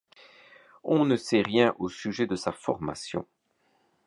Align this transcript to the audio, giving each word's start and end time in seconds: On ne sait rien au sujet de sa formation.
On 0.83 1.05
ne 1.05 1.15
sait 1.15 1.43
rien 1.43 1.75
au 1.77 1.87
sujet 1.87 2.25
de 2.25 2.35
sa 2.35 2.51
formation. 2.51 3.27